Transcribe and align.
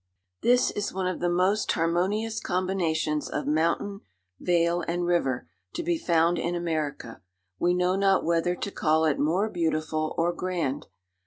This 0.41 0.71
is 0.71 0.91
one 0.91 1.05
of 1.05 1.19
the 1.19 1.29
most 1.29 1.71
harmonious 1.73 2.39
combinations 2.39 3.29
of 3.29 3.45
mountain, 3.45 4.01
vale, 4.39 4.81
and 4.87 5.05
river, 5.05 5.47
to 5.75 5.83
be 5.83 5.95
found 5.95 6.39
in 6.39 6.55
America; 6.55 7.21
we 7.59 7.75
know 7.75 7.95
not 7.95 8.25
whether 8.25 8.55
to 8.55 8.71
call 8.71 9.05
it 9.05 9.19
more 9.19 9.47
beautiful 9.47 10.15
or 10.17 10.33
grand. 10.33 10.87